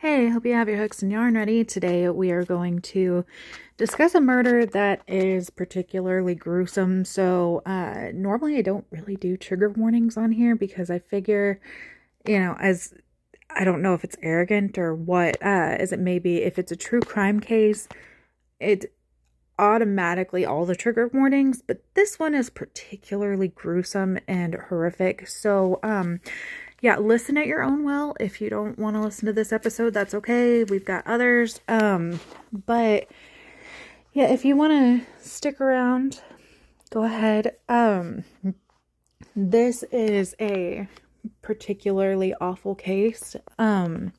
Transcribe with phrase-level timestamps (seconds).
[0.00, 1.64] Hey, hope you have your hooks and yarn ready.
[1.64, 3.24] Today we are going to
[3.78, 7.06] discuss a murder that is particularly gruesome.
[7.06, 11.62] So, uh, normally I don't really do trigger warnings on here because I figure,
[12.26, 12.92] you know, as
[13.48, 16.72] I don't know if it's arrogant or what, uh, as it may be, if it's
[16.72, 17.88] a true crime case,
[18.60, 18.92] it
[19.58, 25.26] automatically all the trigger warnings, but this one is particularly gruesome and horrific.
[25.26, 26.20] So, um,
[26.80, 28.14] yeah, listen at your own will.
[28.20, 30.64] If you don't want to listen to this episode, that's okay.
[30.64, 31.60] We've got others.
[31.68, 32.20] Um,
[32.52, 33.08] but
[34.12, 36.20] yeah, if you want to stick around,
[36.90, 37.56] go ahead.
[37.68, 38.24] Um,
[39.34, 40.88] this is a
[41.42, 43.36] particularly awful case.
[43.58, 44.12] Um,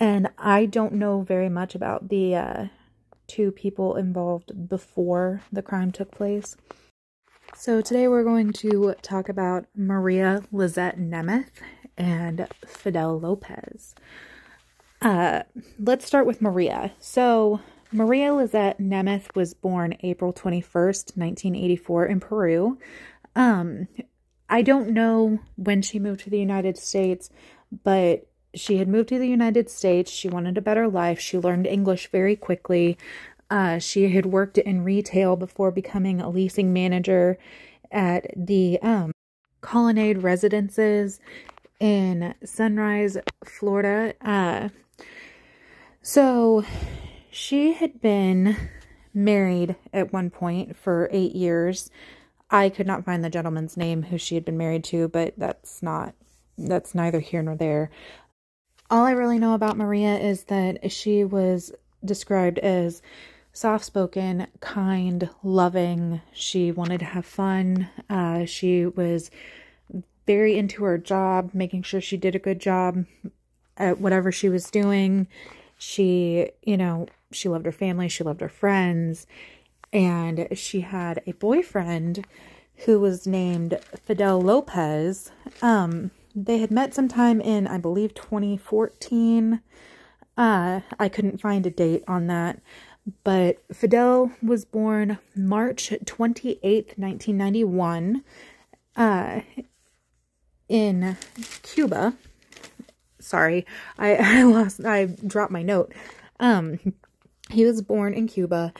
[0.00, 2.66] and I don't know very much about the uh,
[3.26, 6.56] two people involved before the crime took place.
[7.54, 11.60] So today we're going to talk about Maria Lizette Nemeth
[11.96, 13.94] and Fidel Lopez.
[15.00, 15.42] Uh,
[15.78, 16.92] let's start with Maria.
[16.98, 17.60] So
[17.92, 22.78] Maria Lizette Nemeth was born April 21st, 1984 in Peru.
[23.36, 23.86] Um,
[24.48, 27.30] I don't know when she moved to the United States,
[27.84, 30.10] but she had moved to the United States.
[30.10, 31.20] She wanted a better life.
[31.20, 32.98] She learned English very quickly.
[33.52, 37.36] Uh, she had worked in retail before becoming a leasing manager
[37.90, 39.12] at the um,
[39.60, 41.20] Colonnade Residences
[41.78, 44.14] in Sunrise, Florida.
[44.22, 44.70] Uh,
[46.00, 46.64] so
[47.30, 48.56] she had been
[49.12, 51.90] married at one point for eight years.
[52.50, 55.82] I could not find the gentleman's name who she had been married to, but that's
[55.82, 56.14] not,
[56.56, 57.90] that's neither here nor there.
[58.88, 61.70] All I really know about Maria is that she was
[62.02, 63.02] described as
[63.52, 66.20] soft spoken, kind, loving.
[66.32, 67.88] She wanted to have fun.
[68.08, 69.30] Uh, she was
[70.26, 73.04] very into her job, making sure she did a good job
[73.76, 75.26] at whatever she was doing.
[75.78, 79.26] She, you know, she loved her family, she loved her friends,
[79.92, 82.24] and she had a boyfriend
[82.84, 85.30] who was named Fidel Lopez.
[85.60, 89.60] Um, they had met sometime in, I believe, 2014.
[90.36, 92.60] Uh, I couldn't find a date on that.
[93.24, 98.22] But Fidel was born March 28th, 1991,
[98.96, 99.40] uh,
[100.68, 101.16] in
[101.62, 102.14] Cuba.
[103.18, 103.66] Sorry,
[103.98, 105.92] I, I lost, I dropped my note.
[106.38, 106.78] Um,
[107.50, 108.72] he was born in Cuba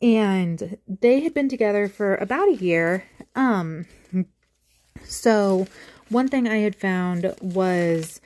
[0.00, 3.04] and they had been together for about a year.
[3.34, 3.86] Um,
[5.04, 5.66] so
[6.08, 8.20] one thing I had found was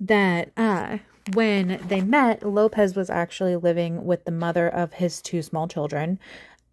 [0.00, 0.98] that, uh,
[1.32, 6.18] when they met, Lopez was actually living with the mother of his two small children.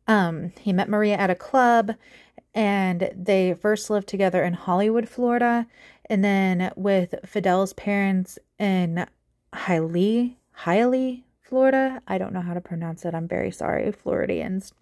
[0.08, 1.96] Um, he met Maria at a club
[2.54, 5.68] and they first lived together in Hollywood, Florida,
[6.10, 9.06] and then with Fidel's parents in
[9.54, 12.02] Hialeah, Hialeah, Florida.
[12.08, 13.14] I don't know how to pronounce it.
[13.14, 14.74] I'm very sorry, Floridians.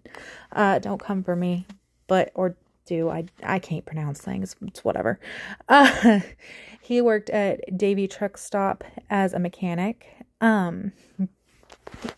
[0.50, 1.66] Uh, don't come for me,
[2.08, 2.56] but or
[2.90, 3.24] do I?
[3.44, 4.56] I can't pronounce things.
[4.66, 5.20] It's whatever.
[5.68, 6.20] Uh,
[6.82, 10.06] he worked at Davy Truck Stop as a mechanic.
[10.40, 10.90] Um,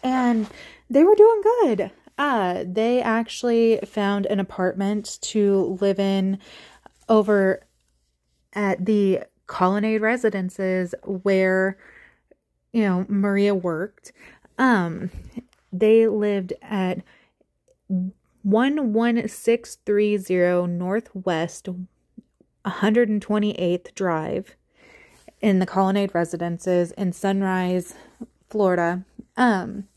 [0.03, 0.49] and
[0.89, 1.91] they were doing good.
[2.17, 6.39] Uh, they actually found an apartment to live in
[7.07, 7.67] over
[8.55, 11.77] at the Colonnade Residences where,
[12.73, 14.13] you know, Maria worked.
[14.57, 15.11] Um,
[15.71, 17.03] they lived at
[18.45, 21.69] 11630 Northwest
[22.65, 24.57] 128th Drive
[25.41, 27.95] in the Colonnade Residences in Sunrise,
[28.49, 29.05] Florida.
[29.37, 29.89] Um,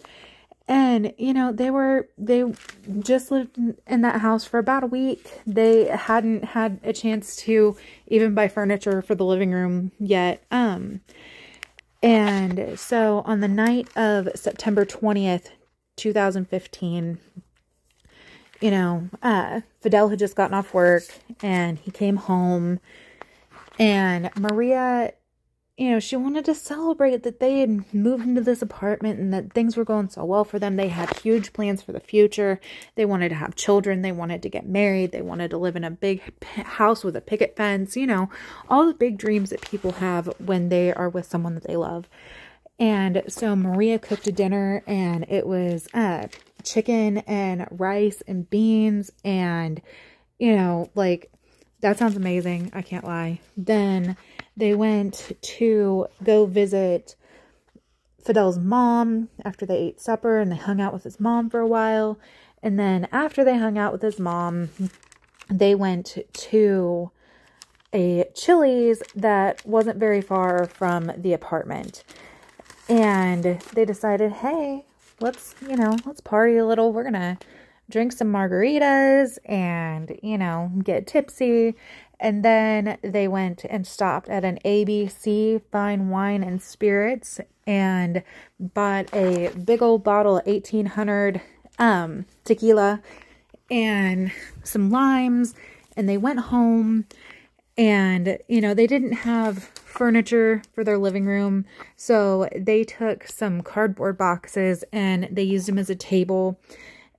[0.67, 2.43] and you know they were they
[2.99, 5.41] just lived in that house for about a week.
[5.45, 7.77] They hadn't had a chance to
[8.07, 10.43] even buy furniture for the living room yet.
[10.49, 11.01] Um,
[12.01, 15.51] and so on the night of September twentieth,
[15.95, 17.19] two thousand fifteen,
[18.61, 21.03] you know, uh, Fidel had just gotten off work
[21.41, 22.79] and he came home,
[23.77, 25.13] and Maria
[25.77, 29.51] you know, she wanted to celebrate that they had moved into this apartment and that
[29.51, 30.77] things were going so well for them.
[30.77, 32.61] They had huge plans for the future.
[32.95, 34.01] They wanted to have children.
[34.01, 35.11] They wanted to get married.
[35.11, 38.29] They wanted to live in a big house with a picket fence, you know,
[38.69, 42.07] all the big dreams that people have when they are with someone that they love.
[42.79, 46.27] And so Maria cooked a dinner and it was uh,
[46.65, 49.81] chicken and rice and beans and,
[50.39, 51.31] you know, like
[51.81, 52.71] that sounds amazing.
[52.73, 53.39] I can't lie.
[53.55, 54.17] Then
[54.57, 57.15] they went to go visit
[58.23, 61.67] Fidel's mom after they ate supper and they hung out with his mom for a
[61.67, 62.17] while.
[62.63, 64.69] And then after they hung out with his mom,
[65.47, 67.11] they went to
[67.93, 72.03] a Chili's that wasn't very far from the apartment.
[72.89, 74.85] And they decided, hey,
[75.19, 76.91] let's, you know, let's party a little.
[76.91, 77.37] We're going to
[77.89, 81.75] drink some margaritas and, you know, get tipsy.
[82.19, 88.23] And then they went and stopped at an ABC Fine Wine and Spirits and
[88.59, 91.41] bought a big old bottle of 1800
[91.77, 93.01] um, tequila
[93.69, 94.31] and
[94.63, 95.55] some limes.
[95.97, 97.05] And they went home
[97.77, 101.65] and, you know, they didn't have furniture for their living room.
[101.95, 106.59] So they took some cardboard boxes and they used them as a table.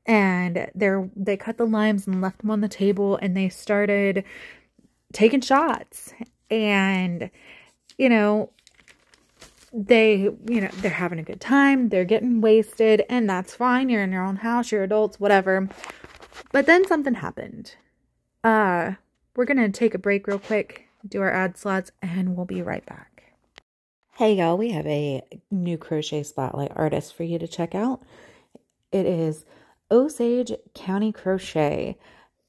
[0.07, 4.25] And they're, they cut the limes and left them on the table and they started
[5.13, 6.13] taking shots.
[6.51, 7.31] And,
[7.99, 8.51] you know,
[9.73, 13.89] they, you know, they're having a good time, they're getting wasted, and that's fine.
[13.89, 15.69] You're in your own house, you're adults, whatever.
[16.53, 17.75] But then something happened.
[18.43, 18.93] Uh,
[19.35, 22.63] we're going to take a break real quick, do our ad slots, and we'll be
[22.63, 23.35] right back.
[24.15, 28.03] Hey y'all, we have a new crochet spotlight artist for you to check out.
[28.91, 29.45] It is
[29.91, 31.99] Osage County Crochet.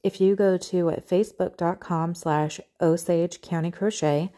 [0.02, 4.32] If you go to facebook.com slash Osage County Crochet,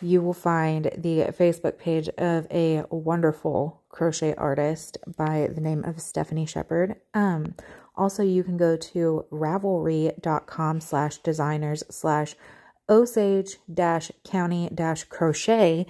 [0.00, 6.00] you will find the Facebook page of a wonderful crochet artist by the name of
[6.00, 6.96] Stephanie Shepard.
[7.12, 7.54] Um,
[7.94, 12.34] also, you can go to ravelry.com slash designers slash
[12.90, 13.56] osage
[14.24, 14.68] county
[15.08, 15.86] crochet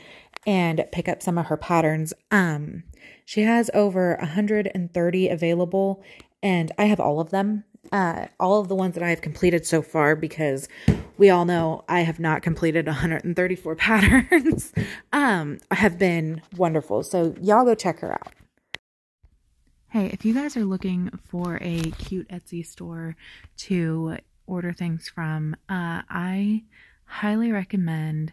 [0.47, 2.13] and pick up some of her patterns.
[2.31, 2.85] Um,
[3.25, 6.03] she has over 130 available
[6.43, 7.65] and I have all of them.
[7.93, 10.69] Uh, all of the ones that I have completed so far because
[11.17, 14.73] we all know I have not completed 134 patterns.
[15.13, 17.03] um, have been wonderful.
[17.03, 18.33] So y'all go check her out.
[19.89, 23.17] Hey, if you guys are looking for a cute Etsy store
[23.59, 26.63] to order things from, uh, I
[27.11, 28.33] highly recommend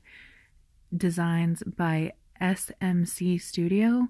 [0.95, 4.07] designs by SMC Studio.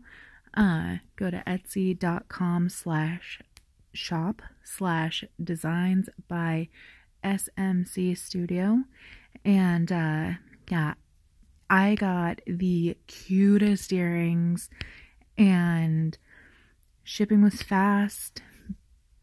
[0.53, 3.41] Uh, go to etsy.com slash
[3.93, 6.69] shop slash designs by
[7.23, 8.83] SMC Studio.
[9.43, 10.31] And uh,
[10.69, 10.93] yeah,
[11.69, 14.69] I got the cutest earrings
[15.37, 16.17] and
[17.09, 18.41] Shipping was fast,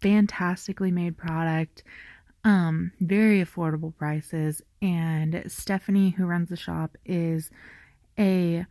[0.00, 1.84] fantastically made product,
[2.44, 4.62] um, very affordable prices.
[4.82, 7.50] And Stephanie, who runs the shop, is
[8.18, 8.66] a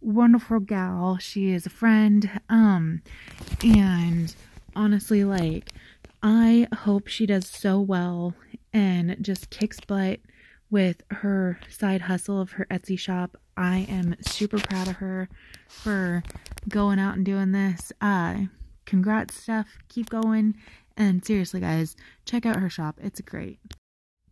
[0.00, 1.18] wonderful gal.
[1.18, 2.40] She is a friend.
[2.48, 3.02] Um,
[3.62, 4.34] and
[4.74, 5.70] honestly, like,
[6.22, 8.34] I hope she does so well
[8.72, 10.20] and just kicks butt
[10.70, 13.36] with her side hustle of her Etsy shop.
[13.56, 15.28] I am super proud of her
[15.68, 16.22] for
[16.68, 17.92] going out and doing this.
[18.00, 18.44] Uh,
[18.84, 19.78] congrats, Steph.
[19.88, 20.54] Keep going.
[20.98, 22.96] And seriously, guys, check out her shop.
[23.00, 23.60] It's great.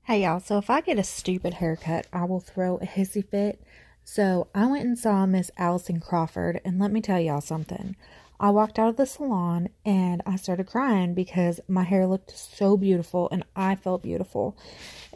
[0.03, 0.41] Hey, y'all.
[0.41, 3.63] So if I get a stupid haircut, I will throw a hissy fit.
[4.03, 7.95] So I went and saw Miss Allyson Crawford, and let me tell y'all something.
[8.39, 12.77] I walked out of the salon and I started crying because my hair looked so
[12.77, 14.59] beautiful and I felt beautiful.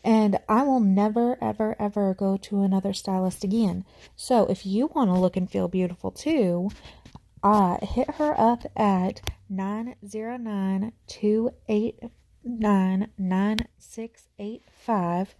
[0.02, 3.84] And I will never, ever, ever go to another stylist again.
[4.16, 6.70] So if you want to look and feel beautiful too,
[7.42, 9.20] uh, hit her up at
[9.50, 15.34] 909 289 9685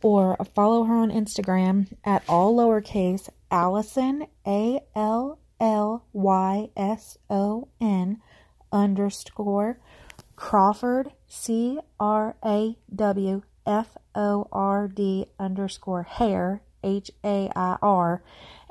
[0.00, 7.66] or follow her on Instagram at all lowercase Allyson A L L Y S O
[7.80, 8.20] N
[8.72, 9.80] underscore
[10.36, 18.22] Crawford C R A W F O R D underscore hair H A I R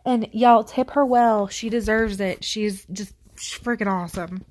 [0.05, 1.47] and y'all tip her well.
[1.47, 2.45] She deserves it.
[2.45, 4.45] She's just freaking awesome.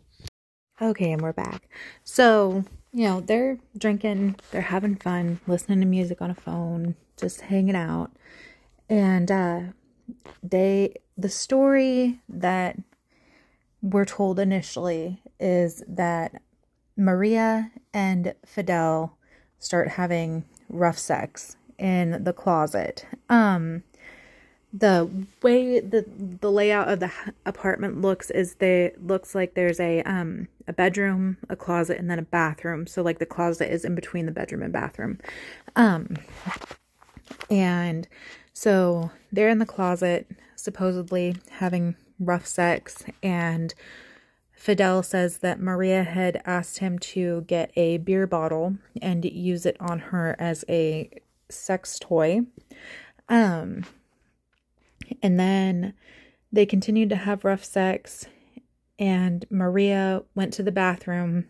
[0.81, 1.71] Okay, and we're back.
[2.05, 7.43] So, you know, they're drinking, they're having fun, listening to music on a phone, just
[7.43, 8.11] hanging out.
[8.89, 9.61] And uh
[10.43, 12.77] they the story that
[13.81, 16.43] we're told initially is that
[16.95, 19.17] Maria and Fidel
[19.59, 23.07] start having rough sex in the closet.
[23.31, 23.83] Um
[24.79, 25.09] the
[25.43, 26.05] way the
[26.41, 27.11] the layout of the
[27.47, 32.19] apartment looks is they looks like there's a um a bedroom, a closet, and then
[32.19, 32.87] a bathroom.
[32.87, 35.19] So like the closet is in between the bedroom and bathroom.
[35.77, 36.17] Um
[37.51, 38.07] and
[38.53, 43.73] so they're in the closet, supposedly having rough sex, and
[44.53, 49.77] Fidel says that Maria had asked him to get a beer bottle and use it
[49.81, 51.11] on her as a
[51.49, 52.41] sex toy.
[53.29, 53.85] Um
[55.23, 55.95] and then
[56.53, 58.27] they continued to have rough sex,
[58.99, 61.47] and Maria went to the bathroom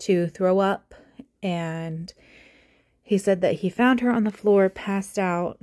[0.00, 0.94] to throw up.
[1.42, 2.12] And
[3.02, 5.58] he said that he found her on the floor, passed out.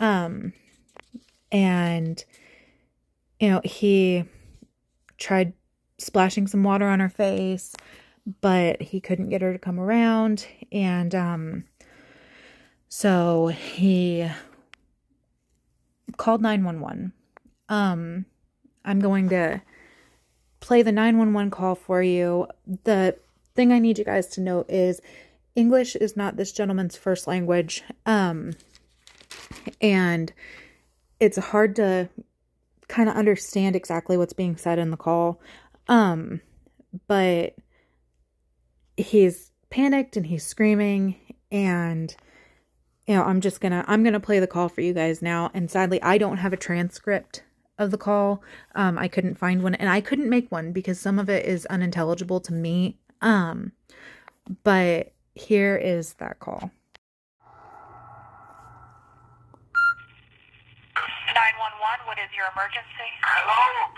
[0.00, 0.52] Um,
[1.52, 2.24] and,
[3.38, 4.24] you know, he
[5.18, 5.52] tried
[5.98, 7.74] splashing some water on her face,
[8.40, 10.46] but he couldn't get her to come around.
[10.72, 11.64] And um,
[12.88, 14.28] so he
[16.20, 17.12] called 911.
[17.70, 18.26] Um,
[18.84, 19.62] I'm going to
[20.60, 22.46] play the 911 call for you.
[22.84, 23.16] The
[23.54, 25.00] thing I need you guys to know is
[25.56, 27.82] English is not this gentleman's first language.
[28.04, 28.52] Um,
[29.80, 30.30] and
[31.20, 32.10] it's hard to
[32.86, 35.40] kind of understand exactly what's being said in the call.
[35.88, 36.42] Um,
[37.06, 37.54] but
[38.98, 41.16] he's panicked and he's screaming
[41.50, 42.14] and
[43.10, 45.50] you know, I'm just gonna I'm gonna play the call for you guys now.
[45.52, 47.42] And sadly, I don't have a transcript
[47.76, 48.40] of the call.
[48.76, 51.66] Um, I couldn't find one, and I couldn't make one because some of it is
[51.66, 53.00] unintelligible to me.
[53.20, 53.72] Um,
[54.62, 56.70] but here is that call.
[60.94, 63.10] 911, what is your emergency?
[63.26, 63.90] Hello,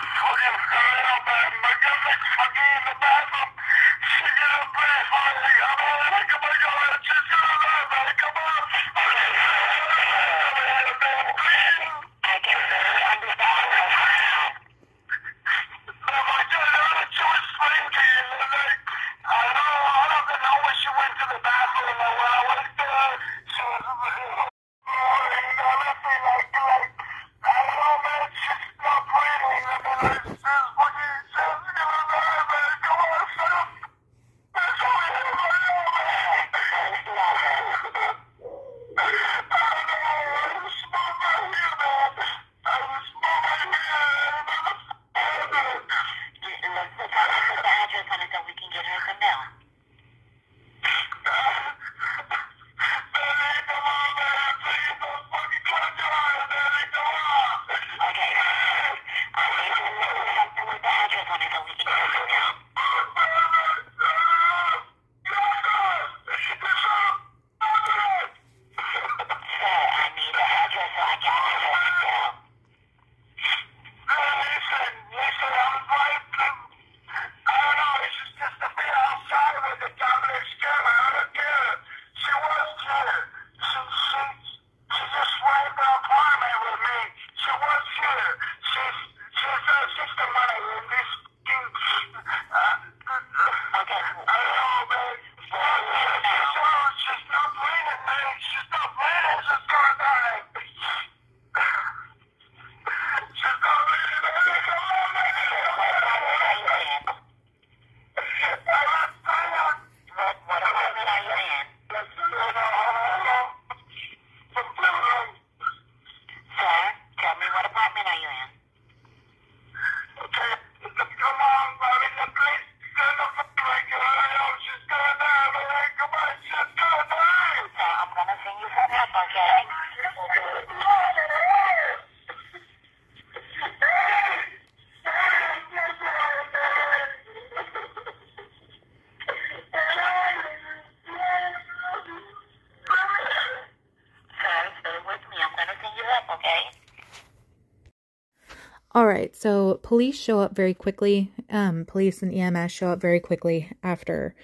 [149.33, 151.33] right, so police show up very quickly.
[151.51, 154.35] Um, police and EMS show up very quickly after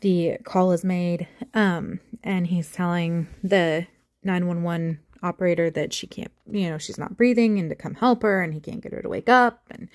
[0.00, 1.28] the call is made.
[1.54, 3.86] Um, and he's telling the
[4.24, 8.42] 911 operator that she can't, you know, she's not breathing and to come help her
[8.42, 9.88] and he can't get her to wake up and,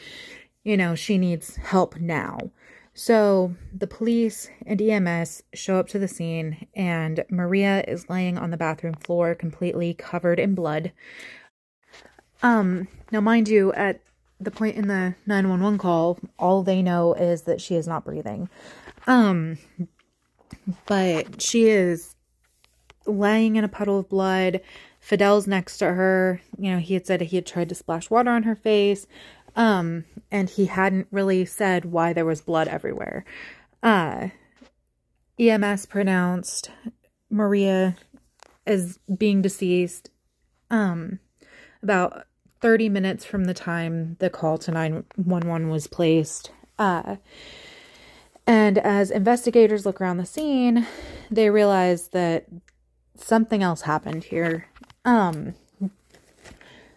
[0.64, 2.38] you know, she needs help now.
[2.94, 8.50] So the police and EMS show up to the scene and Maria is laying on
[8.52, 10.92] the bathroom floor completely covered in blood.
[12.42, 14.02] Um, now mind you, at
[14.40, 18.50] the point in the 911 call, all they know is that she is not breathing.
[19.08, 19.58] Um,
[20.86, 22.16] but she is
[23.06, 24.62] laying in a puddle of blood.
[25.00, 26.42] Fidel's next to her.
[26.58, 29.08] You know, he had said he had tried to splash water on her face.
[29.56, 33.26] Um, and he hadn't really said why there was blood everywhere.
[33.82, 34.30] Uh,
[35.40, 36.70] EMS pronounced
[37.30, 37.96] Maria
[38.68, 40.12] as being deceased.
[40.70, 41.20] Um,
[41.82, 42.27] about
[42.62, 46.52] 30 minutes from the time the call to 911 was placed.
[46.80, 47.18] Uh,
[48.46, 50.88] and as investigators look around the scene,
[51.30, 52.46] they realize that
[53.16, 54.68] something else happened here.
[55.04, 55.54] Um,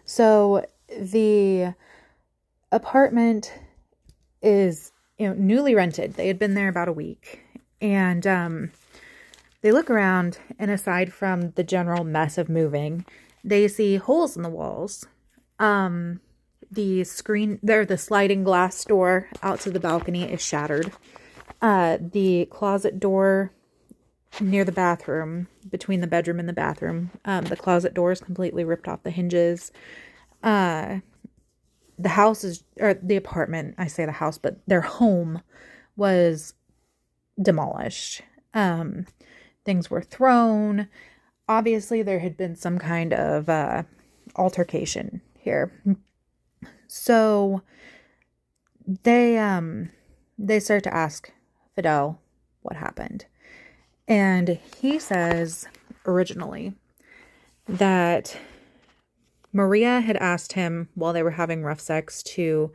[0.05, 0.65] so
[0.97, 1.73] the
[2.71, 3.53] apartment
[4.41, 6.15] is, you know, newly rented.
[6.15, 7.43] They had been there about a week.
[7.81, 8.71] And um,
[9.61, 13.05] they look around, and aside from the general mess of moving,
[13.43, 15.05] they see holes in the walls.
[15.61, 16.21] Um,
[16.71, 20.91] the screen there, the sliding glass door out to the balcony is shattered.
[21.61, 23.53] Uh, the closet door
[24.39, 28.63] near the bathroom, between the bedroom and the bathroom, um, the closet door is completely
[28.63, 29.71] ripped off the hinges.
[30.41, 30.99] Uh,
[31.99, 35.43] the house is, or the apartment, I say the house, but their home
[35.95, 36.55] was
[37.39, 38.23] demolished.
[38.55, 39.05] Um,
[39.63, 40.87] things were thrown.
[41.47, 43.83] Obviously, there had been some kind of uh,
[44.35, 45.71] altercation here.
[46.87, 47.61] So
[49.03, 49.89] they um
[50.37, 51.31] they start to ask
[51.75, 52.19] Fidel
[52.61, 53.25] what happened.
[54.07, 55.67] And he says
[56.05, 56.73] originally
[57.67, 58.37] that
[59.53, 62.71] Maria had asked him while they were having rough sex to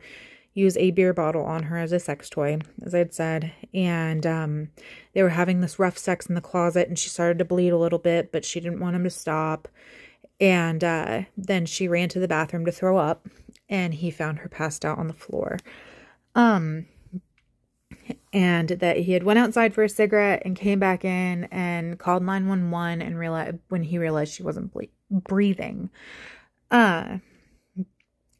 [0.53, 3.51] use a beer bottle on her as a sex toy, as I'd said.
[3.73, 4.69] And um,
[5.13, 7.77] they were having this rough sex in the closet, and she started to bleed a
[7.77, 9.67] little bit, but she didn't want him to stop.
[10.39, 13.27] And uh, then she ran to the bathroom to throw up,
[13.67, 15.57] and he found her passed out on the floor.
[16.35, 16.85] Um,
[18.33, 22.23] and that he had went outside for a cigarette and came back in and called
[22.23, 25.89] 911 and realized when he realized she wasn't ble- breathing.
[26.69, 27.17] Uh,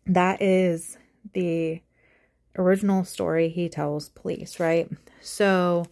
[0.06, 0.98] that is
[1.34, 1.82] the
[2.58, 4.90] original story he tells police, right?
[5.22, 5.86] So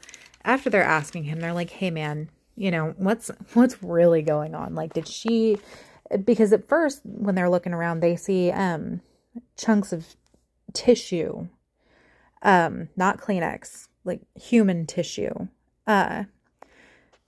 [0.43, 4.75] after they're asking him, they're like, "Hey man, you know, what's what's really going on?
[4.75, 5.57] Like did she
[6.23, 9.01] because at first when they're looking around, they see um
[9.57, 10.15] chunks of
[10.73, 11.47] tissue
[12.41, 15.47] um not Kleenex, like human tissue
[15.87, 16.23] uh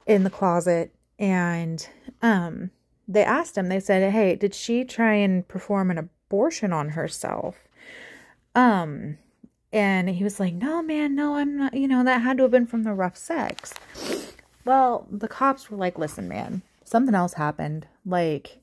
[0.06, 1.90] in the closet and
[2.22, 2.72] um
[3.08, 7.58] they asked him they said hey did she try and perform an abortion on herself
[8.56, 9.18] um
[9.74, 12.52] and he was like, No, man, no, I'm not, you know, that had to have
[12.52, 13.74] been from the rough sex.
[14.66, 17.88] Well, the cops were like, Listen, man, something else happened.
[18.06, 18.60] Like,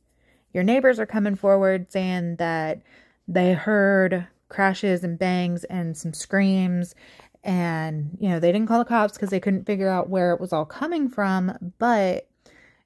[0.55, 2.81] your neighbors are coming forward saying that
[3.29, 6.95] they heard crashes and bangs and some screams.
[7.43, 10.41] And, you know, they didn't call the cops because they couldn't figure out where it
[10.41, 11.73] was all coming from.
[11.79, 12.29] But,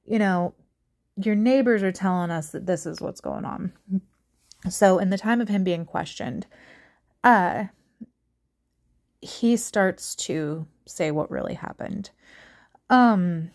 [0.04, 0.54] you know,
[1.16, 3.72] your neighbors are telling us that this is what's going on.
[4.68, 6.46] So, in the time of him being questioned,
[7.22, 7.66] uh,
[9.20, 12.10] he starts to say what really happened.
[12.90, 13.50] Um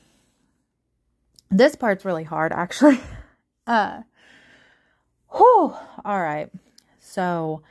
[1.49, 2.99] this part's really hard actually.
[3.65, 4.01] Uh
[5.31, 5.73] whew,
[6.05, 6.49] all right.
[6.99, 7.63] So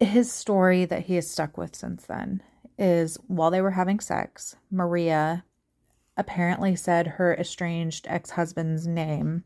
[0.00, 2.42] his story that he has stuck with since then
[2.78, 5.44] is while they were having sex, Maria
[6.16, 9.44] apparently said her estranged ex-husband's name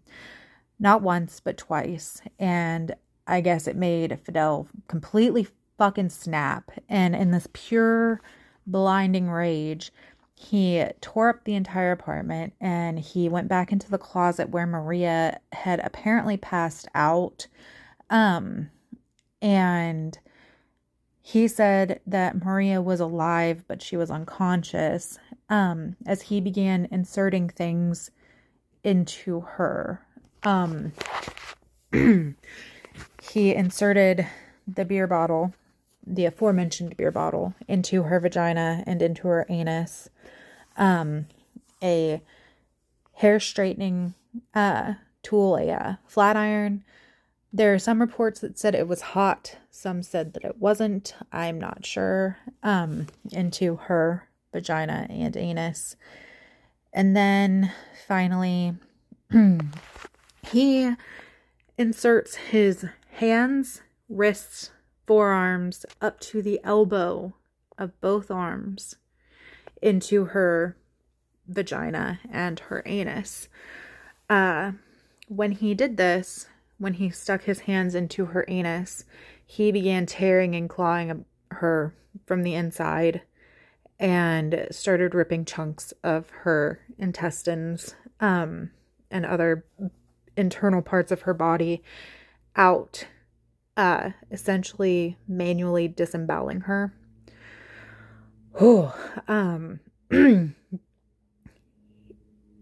[0.79, 2.95] not once but twice and
[3.27, 6.71] I guess it made Fidel completely fucking snap.
[6.89, 8.21] And in this pure
[8.67, 9.93] blinding rage,
[10.41, 15.41] he tore up the entire apartment and he went back into the closet where Maria
[15.53, 17.49] had apparently passed out.
[18.09, 18.71] Um,
[19.43, 20.17] and
[21.21, 25.19] he said that Maria was alive, but she was unconscious.
[25.51, 28.13] Um, as he began inserting things
[28.85, 30.07] into her.
[30.45, 30.93] Um,
[33.23, 34.27] he inserted
[34.69, 35.53] the beer bottle
[36.09, 40.09] the aforementioned beer bottle into her vagina and into her anus.
[40.79, 41.27] Um,
[41.83, 42.23] a
[43.15, 44.15] hair straightening
[44.55, 46.85] uh, tool, a uh, flat iron.
[47.53, 49.57] There are some reports that said it was hot.
[49.71, 51.15] Some said that it wasn't.
[51.33, 52.39] I'm not sure.
[52.63, 55.97] Um, into her vagina and anus.
[56.93, 57.73] And then
[58.07, 58.75] finally,
[60.51, 60.93] he
[61.77, 64.71] inserts his hands, wrists,
[65.07, 67.35] forearms up to the elbow
[67.79, 68.97] of both arms
[69.83, 70.77] into her
[71.47, 73.49] vagina and her anus.
[74.29, 74.73] Uh,
[75.29, 76.47] when he did this,
[76.79, 79.05] when he stuck his hands into her anus,
[79.45, 81.95] he began tearing and clawing her
[82.27, 83.23] from the inside
[83.99, 88.71] and started ripping chunks of her intestines um,
[89.11, 89.65] and other
[90.37, 91.83] internal parts of her body
[92.55, 93.07] out
[93.77, 96.93] uh, essentially manually disemboweling her.
[98.61, 98.95] Oh,
[99.29, 99.81] um,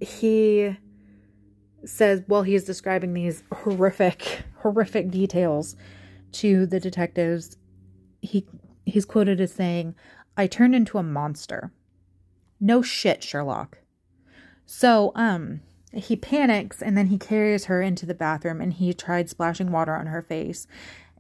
[0.01, 0.77] he
[1.85, 5.77] says while he's describing these horrific, horrific details
[6.33, 7.57] to the detectives,
[8.21, 8.47] he
[8.85, 9.95] he's quoted as saying,
[10.37, 11.73] "I turned into a monster."
[12.61, 13.79] No shit, Sherlock.
[14.65, 15.61] So, um,
[15.93, 19.95] he panics and then he carries her into the bathroom and he tried splashing water
[19.95, 20.67] on her face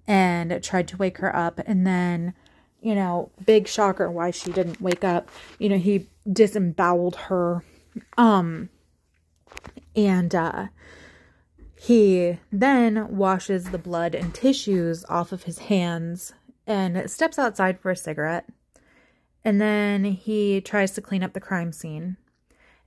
[0.07, 1.61] and tried to wake her up.
[1.67, 2.35] And then,
[2.81, 5.31] you know, big shocker why she didn't wake up.
[5.59, 7.65] You know, he disemboweled her.
[8.17, 8.69] Um,
[9.95, 10.67] and, uh,
[11.79, 16.33] he then washes the blood and tissues off of his hands
[16.67, 18.47] and steps outside for a cigarette.
[19.45, 22.17] And then he tries to clean up the crime scene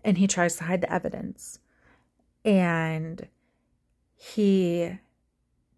[0.03, 1.59] and he tries to hide the evidence.
[2.43, 3.27] And
[4.15, 4.97] he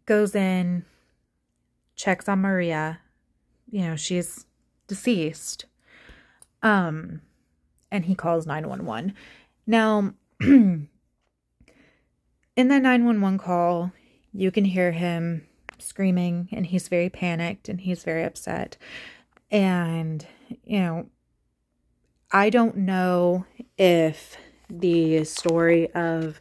[0.05, 0.85] goes in,
[1.95, 3.00] checks on Maria.
[3.71, 4.45] You know, she's
[4.87, 5.65] deceased.
[6.61, 7.21] Um,
[7.89, 9.13] and he calls 911.
[9.65, 10.87] Now, in
[12.55, 13.91] that 911 call,
[14.33, 15.47] you can hear him
[15.79, 18.77] screaming and he's very panicked and he's very upset.
[19.49, 20.25] And,
[20.63, 21.09] you know,
[22.31, 23.45] I don't know
[23.77, 24.37] if
[24.69, 26.39] the story of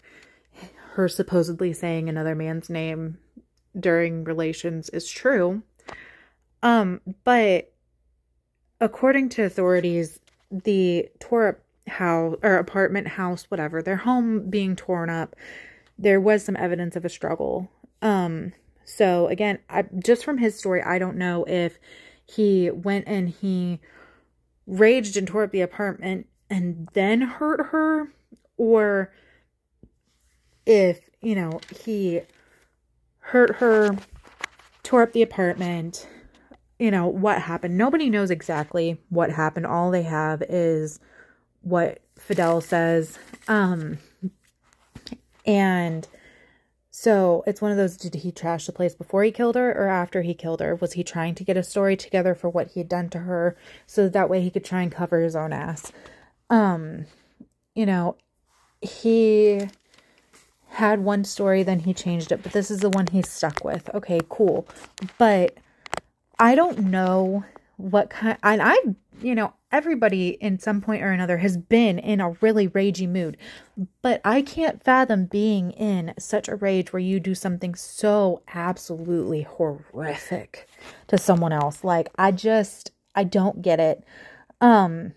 [0.93, 3.19] her supposedly saying another man's name
[3.79, 5.62] during relations is true.
[6.62, 7.73] Um, but
[8.81, 10.20] according to authorities,
[10.51, 15.37] the tore up house or apartment house, whatever, their home being torn up,
[15.99, 17.70] there was some evidence of a struggle.
[18.03, 18.53] Um,
[18.85, 21.79] so again, I just from his story, I don't know if
[22.27, 23.81] he went and he
[24.66, 28.12] raged and tore up the apartment and then hurt her
[28.57, 29.12] or
[30.66, 32.20] if, you know, he
[33.18, 33.96] hurt her,
[34.83, 36.07] tore up the apartment,
[36.81, 37.77] you know, what happened.
[37.77, 39.66] Nobody knows exactly what happened.
[39.66, 40.99] All they have is
[41.61, 43.19] what Fidel says.
[43.49, 43.99] Um,
[45.45, 46.09] and
[46.90, 49.88] so it's one of those did he trash the place before he killed her or
[49.88, 50.75] after he killed her?
[50.75, 53.59] Was he trying to get a story together for what he had done to her
[53.87, 55.93] so that, way he could try and cover his own ass?
[56.49, 57.05] Um,
[57.75, 58.16] you know,
[58.81, 59.69] he
[60.71, 63.90] had one story, then he changed it, but this is the one he's stuck with.
[63.95, 64.66] Okay, cool.
[65.19, 65.59] But
[66.40, 67.44] I don't know
[67.76, 68.76] what kind and I
[69.20, 73.37] you know everybody in some point or another has been in a really ragey mood
[74.00, 79.42] but I can't fathom being in such a rage where you do something so absolutely
[79.42, 80.68] horrific
[81.09, 81.85] to someone else.
[81.85, 84.03] Like I just I don't get it.
[84.62, 85.12] Um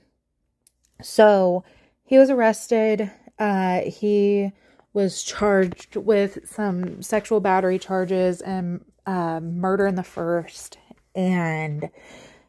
[1.02, 1.64] so
[2.04, 3.10] he was arrested.
[3.40, 4.52] Uh he
[4.94, 10.78] was charged with some sexual battery charges and uh, murder in the first
[11.16, 11.90] and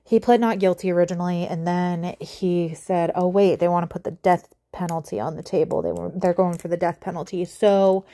[0.04, 4.04] he pled not guilty originally and then he said oh wait they want to put
[4.04, 5.80] the death penalty on the table.
[5.80, 7.46] They were they're going for the death penalty.
[7.46, 8.04] So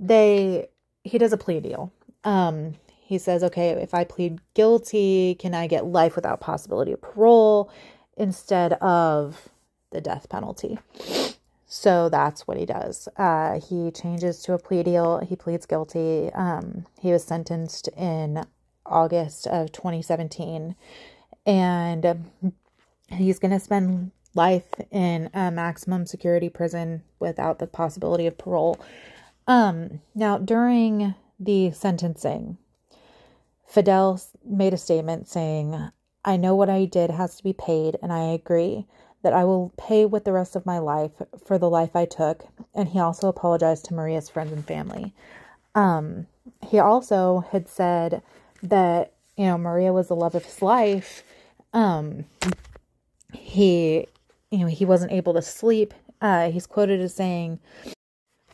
[0.00, 0.68] they
[1.04, 1.92] he does a plea deal.
[2.24, 7.00] Um he says okay if i plead guilty can i get life without possibility of
[7.00, 7.70] parole
[8.16, 9.48] instead of
[9.92, 10.78] the death penalty?
[11.68, 13.08] So that's what he does.
[13.16, 15.20] Uh he changes to a plea deal.
[15.20, 16.32] He pleads guilty.
[16.32, 18.44] Um he was sentenced in
[18.88, 20.74] august of 2017
[21.46, 22.24] and
[23.10, 28.78] he's going to spend life in a maximum security prison without the possibility of parole.
[29.46, 32.58] Um, now, during the sentencing,
[33.66, 35.90] Fidel made a statement saying,
[36.24, 38.86] I know what I did has to be paid, and I agree
[39.22, 41.12] that I will pay with the rest of my life
[41.44, 42.44] for the life I took.
[42.74, 45.14] And he also apologized to Maria's friends and family.
[45.74, 46.26] Um,
[46.66, 48.22] he also had said
[48.70, 51.22] that, you know, Maria was the love of his life
[51.76, 52.24] um,
[53.34, 54.06] he,
[54.50, 55.92] you know, he wasn't able to sleep.
[56.22, 57.60] Uh, he's quoted as saying,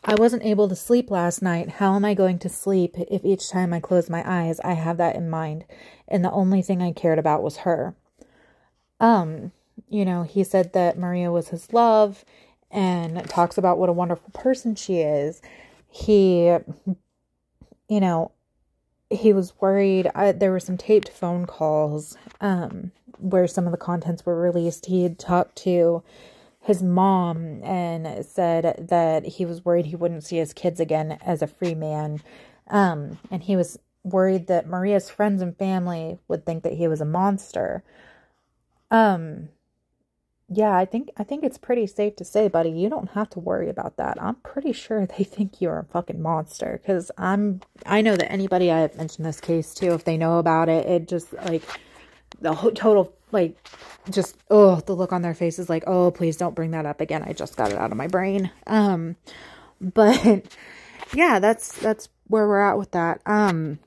[0.03, 1.69] I wasn't able to sleep last night.
[1.69, 4.97] How am I going to sleep if each time I close my eyes, I have
[4.97, 5.63] that in mind?
[6.09, 7.95] And the only thing I cared about was her.
[8.99, 9.53] Um,
[9.87, 12.25] you know, he said that Maria was his love
[12.69, 15.41] and talks about what a wonderful person she is.
[15.89, 16.47] He,
[17.87, 18.31] you know,
[19.13, 20.09] he was worried.
[20.15, 24.87] I, there were some taped phone calls um, where some of the contents were released,
[24.87, 26.03] he had talked to
[26.61, 31.41] his mom and said that he was worried he wouldn't see his kids again as
[31.41, 32.21] a free man.
[32.67, 37.01] Um, and he was worried that Maria's friends and family would think that he was
[37.01, 37.83] a monster.
[38.91, 39.49] Um,
[40.53, 43.39] yeah, I think I think it's pretty safe to say, buddy, you don't have to
[43.39, 44.21] worry about that.
[44.21, 47.61] I'm pretty sure they think you're a fucking monster because I'm.
[47.85, 50.85] I know that anybody I have mentioned this case to, if they know about it,
[50.87, 51.63] it just like
[52.41, 53.57] the whole, total like
[54.09, 57.01] just oh the look on their face is like oh please don't bring that up
[57.01, 59.15] again i just got it out of my brain um
[59.81, 60.45] but
[61.13, 63.79] yeah that's that's where we're at with that um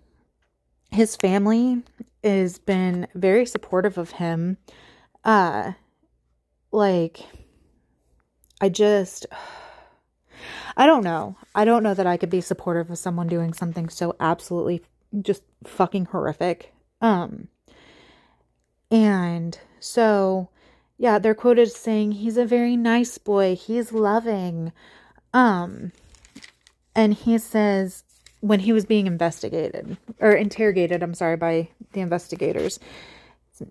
[0.91, 1.83] his family
[2.25, 4.57] has been very supportive of him
[5.25, 5.73] uh
[6.77, 7.21] like
[8.61, 9.27] i just
[10.77, 11.37] i don't know.
[11.55, 14.83] I don't know that i could be supportive of someone doing something so absolutely
[15.23, 16.75] just fucking horrific.
[17.01, 17.49] Um
[18.91, 20.51] and so,
[20.99, 24.73] yeah, they're quoted saying he's a very nice boy, he's loving.
[25.33, 25.93] Um
[26.95, 28.05] And he says,
[28.41, 32.79] when he was being investigated or interrogated, I'm sorry, by the investigators,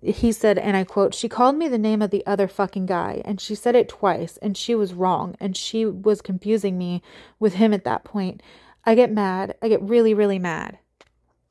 [0.01, 3.21] he said, and I quote, She called me the name of the other fucking guy,
[3.25, 7.01] and she said it twice, and she was wrong, and she was confusing me
[7.39, 8.41] with him at that point.
[8.85, 9.55] I get mad.
[9.61, 10.79] I get really, really mad.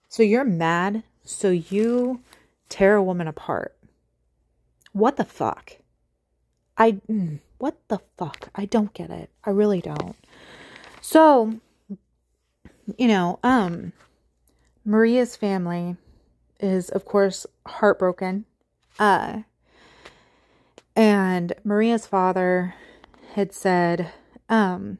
[0.08, 2.20] So you're mad, so you
[2.68, 3.76] tear a woman apart.
[4.92, 5.76] What the fuck?
[6.76, 8.48] I, mm, what the fuck?
[8.54, 9.30] I don't get it.
[9.44, 10.16] I really don't.
[11.00, 11.54] So,
[12.96, 13.92] you know, um,
[14.84, 15.96] Maria's family
[16.60, 18.44] is, of course, heartbroken.
[18.98, 19.42] Uh,
[20.96, 22.74] and Maria's father
[23.34, 24.12] had said,
[24.48, 24.98] um,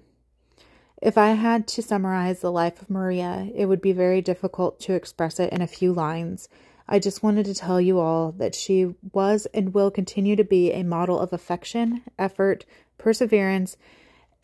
[1.01, 4.95] if I had to summarize the life of Maria, it would be very difficult to
[4.95, 6.49] express it in a few lines.
[6.88, 10.73] I just wanted to tell you all that she was and will continue to be
[10.73, 12.64] a model of affection, effort,
[12.99, 13.77] perseverance,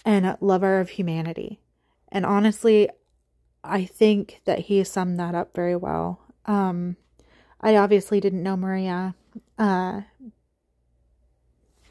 [0.05, 1.61] and lover of humanity.
[2.11, 2.88] And honestly,
[3.62, 6.20] I think that he summed that up very well.
[6.46, 6.96] Um,
[7.61, 9.14] I obviously didn't know Maria,
[9.59, 10.03] uh,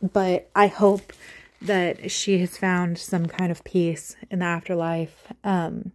[0.02, 1.14] but I hope
[1.62, 5.32] that she has found some kind of peace in the afterlife.
[5.44, 5.92] Um,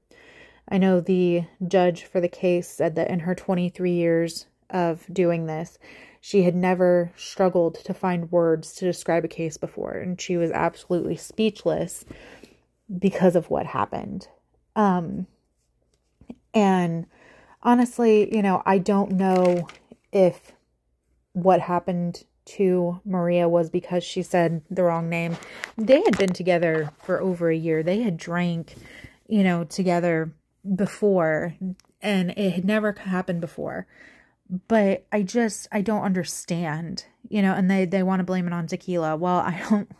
[0.68, 5.46] I know the judge for the case said that in her 23 years of doing
[5.46, 5.78] this,
[6.20, 10.50] she had never struggled to find words to describe a case before, and she was
[10.50, 12.04] absolutely speechless
[12.98, 14.28] because of what happened.
[14.74, 15.26] Um,
[16.54, 17.06] and
[17.64, 19.68] honestly, you know, I don't know
[20.12, 20.52] if
[21.32, 25.36] what happened to Maria was because she said the wrong name.
[25.76, 27.82] They had been together for over a year.
[27.82, 28.74] They had drank,
[29.26, 30.32] you know, together
[30.74, 31.54] before
[32.02, 33.86] and it had never happened before.
[34.68, 38.52] But I just I don't understand, you know, and they they want to blame it
[38.52, 39.16] on tequila.
[39.16, 39.90] Well, I don't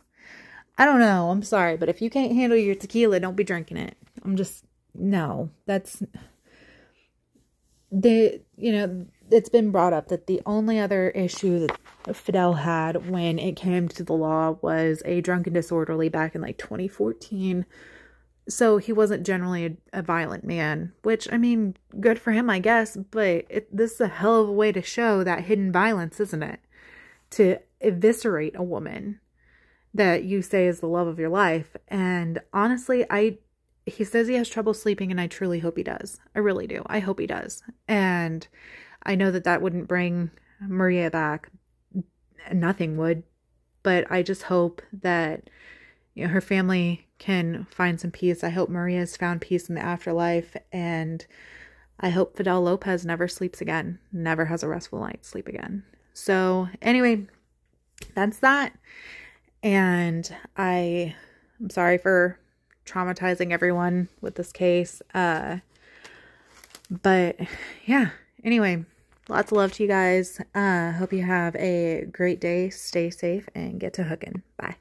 [0.77, 1.31] I don't know.
[1.31, 3.97] I'm sorry, but if you can't handle your tequila, don't be drinking it.
[4.23, 5.51] I'm just no.
[5.65, 6.03] That's
[7.95, 13.09] they you know it's been brought up that the only other issue that Fidel had
[13.09, 17.65] when it came to the law was a drunken disorderly back in like 2014.
[18.47, 22.59] So he wasn't generally a, a violent man, which I mean, good for him, I
[22.59, 22.97] guess.
[22.97, 26.43] But it, this is a hell of a way to show that hidden violence, isn't
[26.43, 26.61] it?
[27.31, 29.21] To eviscerate a woman
[29.95, 31.75] that you say is the love of your life.
[31.89, 33.39] And honestly, I
[33.87, 36.21] he says he has trouble sleeping, and I truly hope he does.
[36.35, 36.83] I really do.
[36.87, 37.63] I hope he does.
[37.87, 38.47] And
[39.03, 41.51] I know that that wouldn't bring Maria back.
[42.53, 43.23] Nothing would.
[43.83, 45.51] But I just hope that
[46.15, 48.43] you know her family can find some peace.
[48.43, 51.27] I hope Maria's found peace in the afterlife and
[52.01, 55.85] I hope Fidel Lopez never sleeps again, never has a restful night sleep again.
[56.13, 57.27] So, anyway,
[58.15, 58.77] that's that.
[59.63, 61.15] And I
[61.61, 62.39] I'm sorry for
[62.85, 65.03] traumatizing everyone with this case.
[65.13, 65.59] Uh
[66.91, 67.37] but
[67.87, 68.11] yeah,
[68.45, 68.85] anyway,
[69.29, 70.41] Lots of love to you guys.
[70.55, 72.69] Uh, hope you have a great day.
[72.69, 74.43] Stay safe and get to hooking.
[74.59, 74.77] Bye.